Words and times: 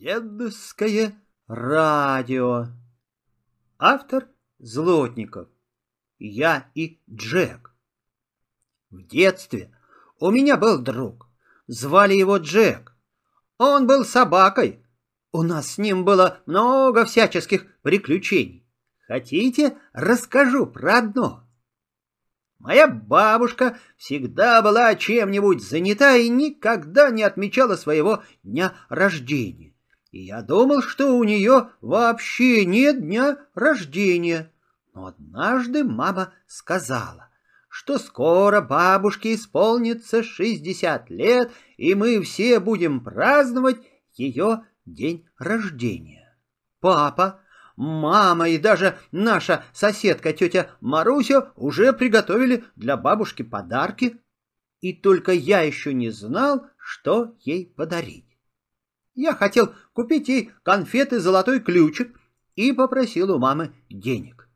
Дедовское 0.00 1.12
радио. 1.46 2.68
Автор 3.78 4.28
Злотников. 4.58 5.48
Я 6.18 6.70
и 6.74 7.02
Джек. 7.10 7.74
В 8.90 9.02
детстве 9.02 9.76
у 10.18 10.30
меня 10.30 10.56
был 10.56 10.78
друг. 10.78 11.28
Звали 11.66 12.14
его 12.14 12.38
Джек. 12.38 12.96
Он 13.58 13.86
был 13.86 14.06
собакой. 14.06 14.82
У 15.32 15.42
нас 15.42 15.72
с 15.72 15.76
ним 15.76 16.06
было 16.06 16.40
много 16.46 17.04
всяческих 17.04 17.66
приключений. 17.82 18.66
Хотите, 19.06 19.76
расскажу 19.92 20.64
про 20.64 20.96
одно? 21.00 21.46
Моя 22.58 22.88
бабушка 22.88 23.78
всегда 23.98 24.62
была 24.62 24.94
чем-нибудь 24.94 25.62
занята 25.62 26.16
и 26.16 26.30
никогда 26.30 27.10
не 27.10 27.22
отмечала 27.22 27.76
своего 27.76 28.22
дня 28.42 28.74
рождения. 28.88 29.69
Я 30.10 30.42
думал, 30.42 30.82
что 30.82 31.16
у 31.16 31.24
нее 31.24 31.70
вообще 31.80 32.64
нет 32.64 33.00
дня 33.00 33.38
рождения. 33.54 34.52
Но 34.92 35.06
однажды 35.06 35.84
мама 35.84 36.32
сказала, 36.46 37.28
что 37.68 37.98
скоро 37.98 38.60
бабушке 38.60 39.34
исполнится 39.34 40.24
шестьдесят 40.24 41.10
лет, 41.10 41.52
и 41.76 41.94
мы 41.94 42.20
все 42.22 42.58
будем 42.58 43.04
праздновать 43.04 43.78
ее 44.14 44.64
день 44.84 45.28
рождения. 45.38 46.36
Папа 46.80 47.40
Мама 47.76 48.50
и 48.50 48.58
даже 48.58 48.98
наша 49.10 49.64
соседка 49.72 50.34
тетя 50.34 50.68
Маруся 50.82 51.50
уже 51.56 51.94
приготовили 51.94 52.64
для 52.76 52.98
бабушки 52.98 53.42
подарки, 53.42 54.20
и 54.82 54.92
только 54.92 55.32
я 55.32 55.62
еще 55.62 55.94
не 55.94 56.10
знал, 56.10 56.66
что 56.76 57.34
ей 57.40 57.64
подарить. 57.64 58.29
Я 59.14 59.34
хотел 59.34 59.74
купить 59.92 60.28
ей 60.28 60.50
конфеты 60.62 61.20
«Золотой 61.20 61.60
ключик» 61.60 62.18
и 62.56 62.72
попросил 62.72 63.34
у 63.34 63.38
мамы 63.38 63.72
денег. 63.88 64.48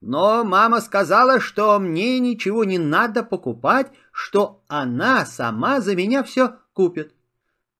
Но 0.00 0.44
мама 0.44 0.80
сказала, 0.80 1.40
что 1.40 1.78
мне 1.78 2.18
ничего 2.20 2.64
не 2.64 2.78
надо 2.78 3.22
покупать, 3.22 3.92
что 4.12 4.62
она 4.68 5.26
сама 5.26 5.80
за 5.80 5.94
меня 5.94 6.22
все 6.22 6.56
купит. 6.72 7.14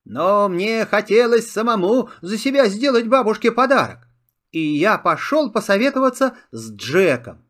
Но 0.04 0.48
мне 0.48 0.84
хотелось 0.86 1.50
самому 1.50 2.10
за 2.20 2.36
себя 2.36 2.68
сделать 2.68 3.08
бабушке 3.08 3.52
подарок 3.52 4.10
и 4.52 4.60
я 4.60 4.98
пошел 4.98 5.50
посоветоваться 5.50 6.36
с 6.50 6.72
Джеком. 6.72 7.44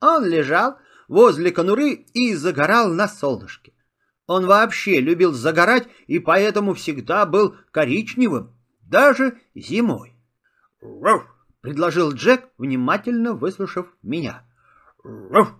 Он 0.00 0.24
лежал 0.24 0.78
возле 1.08 1.50
конуры 1.50 2.06
и 2.14 2.34
загорал 2.34 2.92
на 2.92 3.08
солнышке. 3.08 3.72
Он 4.26 4.46
вообще 4.46 5.00
любил 5.00 5.32
загорать 5.32 5.88
и 6.06 6.18
поэтому 6.18 6.74
всегда 6.74 7.26
был 7.26 7.56
коричневым, 7.70 8.54
даже 8.82 9.38
зимой. 9.54 10.16
«Руф!»— 10.80 11.24
предложил 11.60 12.12
Джек, 12.12 12.48
внимательно 12.58 13.34
выслушав 13.34 13.86
меня. 14.02 14.42
«Руф! 15.02 15.54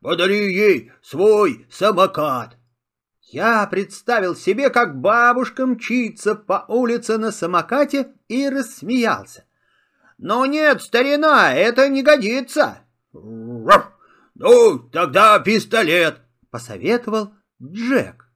Подари 0.00 0.52
ей 0.52 0.92
свой 1.00 1.66
самокат!» 1.70 2.56
Я 3.30 3.66
представил 3.66 4.34
себе, 4.34 4.70
как 4.70 5.00
бабушка 5.00 5.66
мчится 5.66 6.34
по 6.34 6.64
улице 6.66 7.18
на 7.18 7.30
самокате 7.30 8.12
и 8.26 8.48
рассмеялся. 8.48 9.44
«Ну 10.16 10.44
нет, 10.46 10.82
старина, 10.82 11.54
это 11.54 11.88
не 11.88 12.02
годится!» 12.02 12.78
«Ну, 13.12 14.78
тогда 14.92 15.38
пистолет!»— 15.40 16.20
посоветовал 16.50 17.32
Джек. 17.62 18.28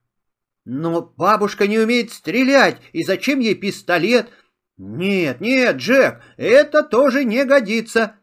«Но 0.64 1.02
бабушка 1.16 1.66
не 1.66 1.78
умеет 1.78 2.12
стрелять, 2.12 2.80
и 2.92 3.02
зачем 3.02 3.40
ей 3.40 3.54
пистолет?» 3.54 4.30
«Нет, 4.76 5.40
нет, 5.40 5.76
Джек, 5.76 6.22
это 6.36 6.82
тоже 6.82 7.24
не 7.24 7.44
годится!» 7.44 8.16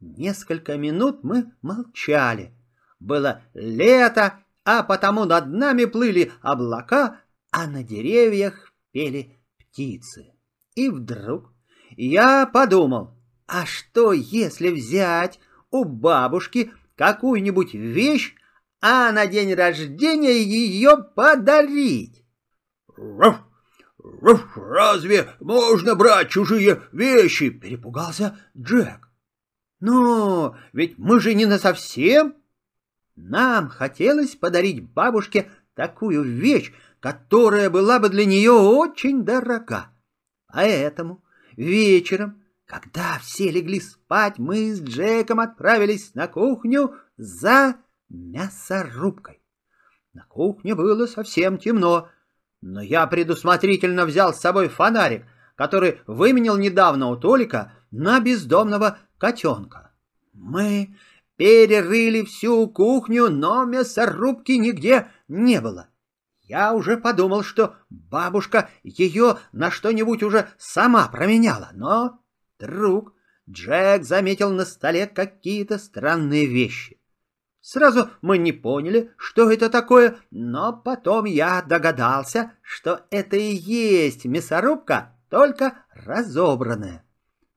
Несколько 0.00 0.76
минут 0.76 1.24
мы 1.24 1.52
молчали. 1.62 2.52
Было 3.00 3.42
лето, 3.54 4.44
а 4.64 4.82
потому 4.82 5.24
над 5.24 5.46
нами 5.46 5.86
плыли 5.86 6.32
облака, 6.42 7.20
а 7.50 7.66
на 7.66 7.82
деревьях 7.82 8.72
пели 8.92 9.38
птицы. 9.58 10.34
И 10.74 10.88
вдруг 10.88 11.52
я 11.96 12.46
подумал, 12.46 13.14
а 13.46 13.66
что 13.66 14.12
если 14.12 14.70
взять 14.70 15.40
у 15.70 15.84
бабушки 15.84 16.72
какую-нибудь 16.96 17.74
вещь, 17.74 18.34
а 18.86 19.12
на 19.12 19.26
день 19.26 19.54
рождения 19.54 20.42
ее 20.42 20.98
подарить? 21.16 22.22
Руф, 22.94 23.36
руф, 23.96 24.58
разве 24.58 25.30
можно 25.40 25.94
брать 25.94 26.28
чужие 26.28 26.82
вещи? 26.92 27.48
Перепугался 27.48 28.38
Джек. 28.54 29.08
Ну, 29.80 30.54
ведь 30.74 30.98
мы 30.98 31.18
же 31.18 31.32
не 31.32 31.46
насовсем. 31.46 32.34
Нам 33.16 33.70
хотелось 33.70 34.36
подарить 34.36 34.92
бабушке 34.92 35.50
такую 35.74 36.22
вещь, 36.22 36.70
которая 37.00 37.70
была 37.70 37.98
бы 37.98 38.10
для 38.10 38.26
нее 38.26 38.52
очень 38.52 39.24
дорога. 39.24 39.88
Поэтому 40.46 41.24
Вечером, 41.56 42.42
когда 42.66 43.18
все 43.20 43.50
легли 43.50 43.80
спать, 43.80 44.38
мы 44.38 44.74
с 44.74 44.80
Джеком 44.80 45.40
отправились 45.40 46.14
на 46.14 46.26
кухню 46.26 46.94
за 47.16 47.76
мясорубкой. 48.08 49.40
На 50.12 50.24
кухне 50.24 50.74
было 50.74 51.06
совсем 51.06 51.58
темно, 51.58 52.08
но 52.60 52.80
я 52.80 53.06
предусмотрительно 53.06 54.06
взял 54.06 54.32
с 54.32 54.40
собой 54.40 54.68
фонарик, 54.68 55.26
который 55.56 56.00
выменил 56.06 56.56
недавно 56.56 57.08
у 57.08 57.16
Толика 57.16 57.72
на 57.90 58.20
бездомного 58.20 58.98
котенка. 59.18 59.92
Мы 60.32 60.96
перерыли 61.36 62.24
всю 62.24 62.68
кухню, 62.68 63.28
но 63.28 63.64
мясорубки 63.64 64.52
нигде 64.52 65.08
не 65.28 65.60
было. 65.60 65.88
Я 66.42 66.74
уже 66.74 66.96
подумал, 66.96 67.42
что 67.42 67.74
бабушка 67.88 68.68
ее 68.82 69.38
на 69.52 69.70
что-нибудь 69.70 70.22
уже 70.22 70.48
сама 70.58 71.08
променяла, 71.08 71.70
но 71.72 72.20
вдруг 72.58 73.14
Джек 73.48 74.04
заметил 74.04 74.50
на 74.50 74.64
столе 74.64 75.06
какие-то 75.06 75.78
странные 75.78 76.46
вещи. 76.46 77.00
Сразу 77.64 78.10
мы 78.20 78.36
не 78.36 78.52
поняли, 78.52 79.10
что 79.16 79.50
это 79.50 79.70
такое, 79.70 80.18
но 80.30 80.74
потом 80.74 81.24
я 81.24 81.62
догадался, 81.62 82.52
что 82.60 83.06
это 83.08 83.38
и 83.38 83.54
есть 83.54 84.26
мясорубка, 84.26 85.16
только 85.30 85.72
разобранная. 85.94 87.06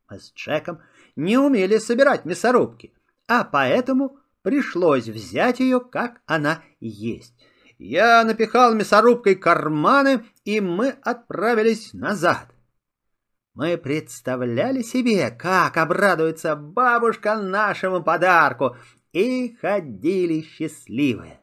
Мы 0.10 0.20
с 0.22 0.32
Джеком 0.34 0.80
не 1.18 1.38
умели 1.38 1.78
собирать 1.78 2.24
мясорубки, 2.24 2.94
а 3.28 3.44
поэтому 3.44 4.18
пришлось 4.44 5.10
взять 5.10 5.60
ее, 5.60 5.82
как 5.82 6.22
она 6.26 6.64
есть. 6.80 7.34
Я 7.78 8.24
напихал 8.24 8.76
мясорубкой 8.76 9.36
карманы, 9.36 10.24
и 10.46 10.62
мы 10.62 10.96
отправились 11.02 11.92
назад. 11.92 12.48
Мы 13.54 13.76
представляли 13.78 14.84
себе, 14.84 15.32
как 15.32 15.76
обрадуется 15.76 16.56
бабушка 16.56 17.36
нашему 17.36 18.04
подарку, 18.04 18.78
и 19.18 19.56
ходили 19.56 20.42
счастливые. 20.42 21.42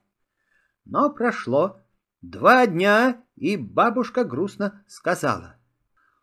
Но 0.84 1.10
прошло 1.10 1.80
два 2.22 2.66
дня, 2.66 3.20
и 3.34 3.56
бабушка 3.56 4.22
грустно 4.24 4.84
сказала. 4.86 5.56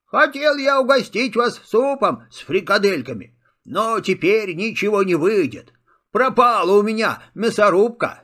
«Хотел 0.05 0.55
я 0.57 0.79
угостить 0.79 1.35
вас 1.35 1.59
супом 1.65 2.23
с 2.31 2.39
фрикадельками, 2.39 3.37
но 3.65 3.99
теперь 3.99 4.55
ничего 4.55 5.03
не 5.03 5.15
выйдет. 5.15 5.73
Пропала 6.11 6.71
у 6.71 6.83
меня 6.83 7.21
мясорубка». 7.33 8.23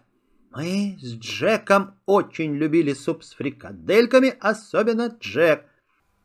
Мы 0.52 0.98
с 1.02 1.14
Джеком 1.16 2.00
очень 2.06 2.56
любили 2.56 2.94
суп 2.94 3.24
с 3.24 3.34
фрикадельками, 3.34 4.36
особенно 4.40 5.08
Джек. 5.20 5.66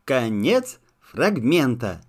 Конец 0.04 0.78
фрагмента. 1.00 2.00